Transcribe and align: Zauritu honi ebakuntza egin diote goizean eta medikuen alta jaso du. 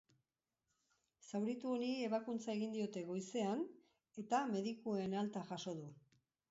Zauritu 1.25 1.73
honi 1.73 1.89
ebakuntza 2.07 2.57
egin 2.57 2.73
diote 2.79 3.05
goizean 3.13 3.63
eta 4.25 4.43
medikuen 4.57 5.19
alta 5.25 5.47
jaso 5.55 5.81
du. 5.83 5.91